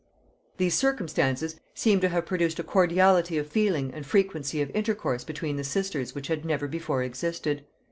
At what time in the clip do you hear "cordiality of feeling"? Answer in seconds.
2.63-3.93